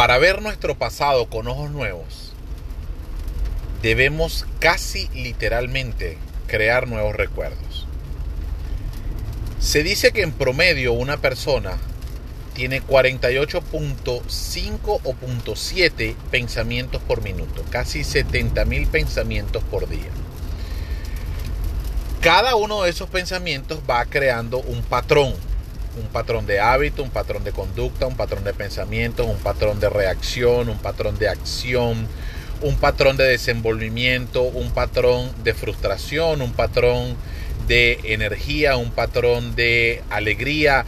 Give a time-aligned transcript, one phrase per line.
[0.00, 2.32] Para ver nuestro pasado con ojos nuevos,
[3.82, 6.16] debemos casi literalmente
[6.46, 7.86] crear nuevos recuerdos.
[9.58, 11.76] Se dice que en promedio una persona
[12.54, 20.08] tiene 48.5 o 0.7 pensamientos por minuto, casi 70.000 pensamientos por día.
[22.22, 25.34] Cada uno de esos pensamientos va creando un patrón,
[26.00, 29.88] un patrón de hábito, un patrón de conducta, un patrón de pensamiento, un patrón de
[29.88, 32.06] reacción, un patrón de acción,
[32.62, 37.16] un patrón de desenvolvimiento, un patrón de frustración, un patrón
[37.66, 40.84] de energía, un patrón de alegría,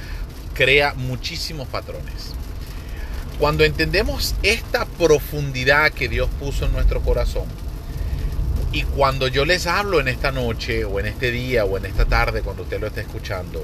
[0.55, 2.35] crea muchísimos patrones.
[3.39, 7.47] Cuando entendemos esta profundidad que Dios puso en nuestro corazón,
[8.73, 12.07] y cuando yo les hablo en esta noche, o en este día, o en esta
[12.07, 13.63] tarde, cuando usted lo esté escuchando,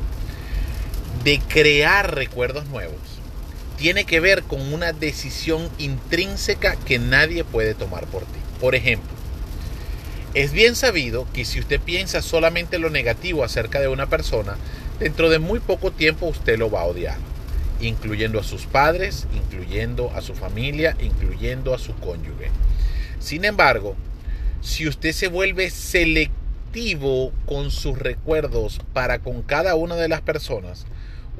[1.24, 3.00] de crear recuerdos nuevos,
[3.76, 8.38] tiene que ver con una decisión intrínseca que nadie puede tomar por ti.
[8.60, 9.18] Por ejemplo,
[10.34, 14.56] es bien sabido que si usted piensa solamente lo negativo acerca de una persona,
[14.98, 17.16] dentro de muy poco tiempo usted lo va a odiar,
[17.80, 22.50] incluyendo a sus padres, incluyendo a su familia, incluyendo a su cónyuge.
[23.20, 23.96] Sin embargo,
[24.60, 30.84] si usted se vuelve selectivo con sus recuerdos para con cada una de las personas,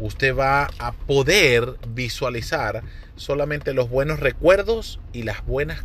[0.01, 2.83] usted va a poder visualizar
[3.17, 5.81] solamente los buenos recuerdos y las buenas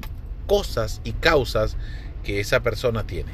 [0.48, 1.76] cosas y causas
[2.24, 3.32] que esa persona tiene.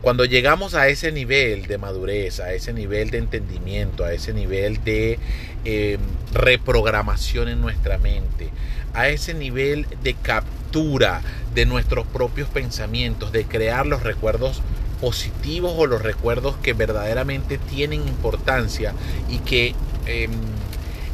[0.00, 4.82] Cuando llegamos a ese nivel de madurez, a ese nivel de entendimiento, a ese nivel
[4.84, 5.18] de
[5.64, 6.00] em,
[6.32, 8.50] reprogramación en nuestra mente,
[8.94, 14.62] a ese nivel de captura de nuestros propios pensamientos, de crear los recuerdos
[15.00, 18.94] positivos o los recuerdos que verdaderamente tienen importancia
[19.28, 19.74] y que
[20.06, 20.30] em,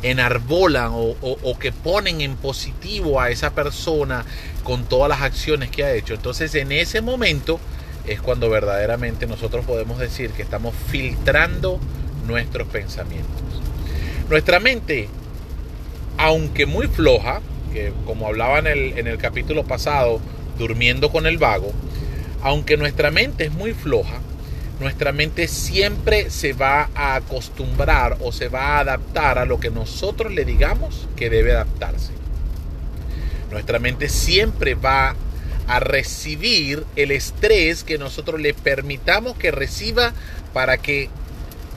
[0.04, 4.24] enarbolan o, que ponen en positivo a esa persona
[4.62, 6.14] con todas las acciones que ha hecho.
[6.14, 7.58] Entonces en ese momento
[8.06, 11.80] es cuando verdaderamente nosotros podemos decir que estamos filtrando
[12.26, 13.42] nuestros pensamientos.
[14.28, 15.08] Nuestra mente,
[16.18, 17.40] aunque muy floja,
[17.72, 20.20] que como hablaba en el, en el capítulo pasado,
[20.58, 21.72] durmiendo con el vago,
[22.44, 24.20] aunque nuestra mente es muy floja,
[24.78, 29.70] nuestra mente siempre se va a acostumbrar o se va a adaptar a lo que
[29.70, 32.12] nosotros le digamos que debe adaptarse.
[33.50, 35.16] Nuestra mente siempre va
[35.66, 40.12] a recibir el estrés que nosotros le permitamos que reciba
[40.52, 41.08] para que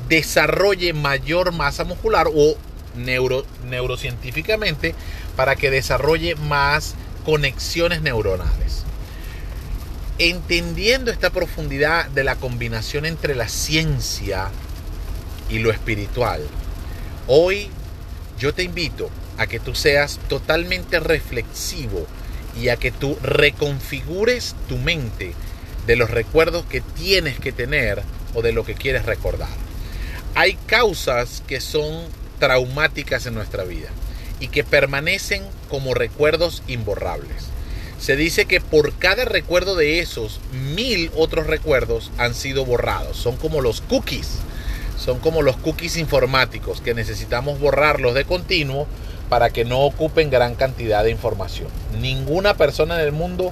[0.10, 2.58] desarrolle mayor masa muscular o
[2.98, 4.96] neuro, neurocientíficamente
[5.38, 8.84] para que desarrolle más conexiones neuronales
[10.20, 14.50] entendiendo esta profundidad de la combinación entre la ciencia
[15.50, 16.42] y lo espiritual,
[17.28, 17.70] hoy
[18.40, 22.08] yo te invito a que tú seas totalmente reflexivo
[22.60, 25.34] y a que tú reconfigures tu mente
[25.86, 28.02] de los recuerdos que tienes que tener
[28.34, 29.50] o de lo que quieres recordar.
[30.36, 32.06] Hay causas que son
[32.40, 33.90] traumáticas en nuestra vida
[34.40, 37.50] y que permanecen como recuerdos imborrables.
[38.00, 43.18] Se dice que por cada recuerdo de esos, mil otros recuerdos han sido borrados.
[43.18, 44.40] Son como los cookies.
[44.98, 48.88] Son como los cookies informáticos que necesitamos borrarlos de continuo
[49.30, 51.68] para que no ocupen gran cantidad de información.
[52.00, 53.52] Ninguna persona en el mundo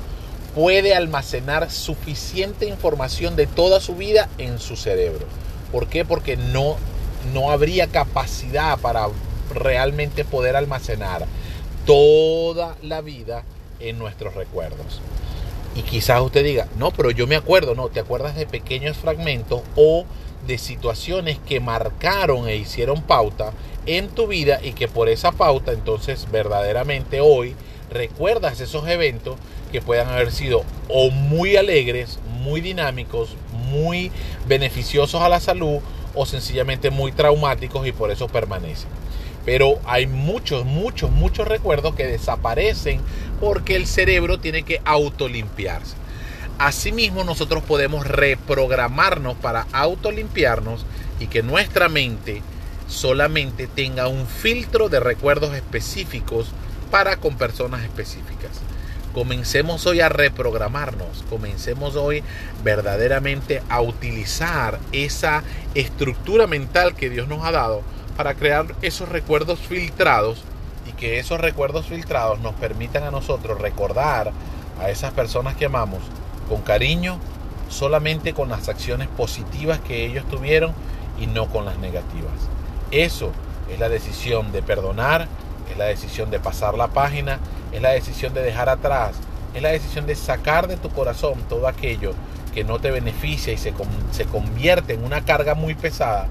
[0.53, 5.25] puede almacenar suficiente información de toda su vida en su cerebro.
[5.71, 6.05] ¿Por qué?
[6.05, 6.77] Porque no,
[7.33, 9.07] no habría capacidad para
[9.53, 11.25] realmente poder almacenar
[11.85, 13.43] toda la vida
[13.79, 15.01] en nuestros recuerdos.
[15.75, 19.61] Y quizás usted diga, no, pero yo me acuerdo, no, te acuerdas de pequeños fragmentos
[19.75, 20.05] o
[20.47, 23.51] de situaciones que marcaron e hicieron pauta
[23.85, 27.55] en tu vida y que por esa pauta entonces verdaderamente hoy
[27.91, 29.35] recuerdas esos eventos
[29.71, 33.35] que puedan haber sido o muy alegres, muy dinámicos,
[33.69, 34.11] muy
[34.47, 35.79] beneficiosos a la salud
[36.13, 38.89] o sencillamente muy traumáticos y por eso permanecen.
[39.45, 42.99] Pero hay muchos, muchos, muchos recuerdos que desaparecen
[43.39, 45.95] porque el cerebro tiene que autolimpiarse.
[46.57, 50.85] Asimismo, nosotros podemos reprogramarnos para autolimpiarnos
[51.19, 52.41] y que nuestra mente
[52.87, 56.47] solamente tenga un filtro de recuerdos específicos
[56.91, 58.51] para con personas específicas.
[59.13, 62.21] Comencemos hoy a reprogramarnos, comencemos hoy
[62.63, 65.43] verdaderamente a utilizar esa
[65.73, 67.81] estructura mental que Dios nos ha dado
[68.15, 70.43] para crear esos recuerdos filtrados
[70.87, 74.31] y que esos recuerdos filtrados nos permitan a nosotros recordar
[74.81, 75.99] a esas personas que amamos
[76.49, 77.19] con cariño,
[77.69, 80.73] solamente con las acciones positivas que ellos tuvieron
[81.19, 82.33] y no con las negativas.
[82.91, 83.31] Eso
[83.71, 85.27] es la decisión de perdonar
[85.71, 87.39] es la decisión de pasar la página,
[87.71, 89.15] es la decisión de dejar atrás,
[89.53, 92.13] es la decisión de sacar de tu corazón todo aquello
[92.53, 93.73] que no te beneficia y se,
[94.11, 96.27] se convierte en una carga muy pesada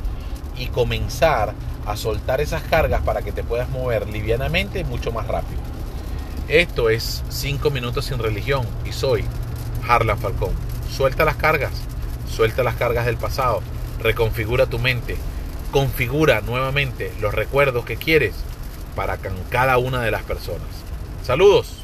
[0.56, 1.54] y comenzar
[1.86, 5.60] a soltar esas cargas para que te puedas mover livianamente y mucho más rápido.
[6.48, 9.24] Esto es 5 minutos sin religión y soy
[9.88, 10.52] Harlan Falcón.
[10.90, 11.72] Suelta las cargas,
[12.28, 13.62] suelta las cargas del pasado,
[14.00, 15.16] reconfigura tu mente,
[15.70, 18.34] configura nuevamente los recuerdos que quieres
[18.94, 19.18] para
[19.50, 20.68] cada una de las personas.
[21.24, 21.83] Saludos.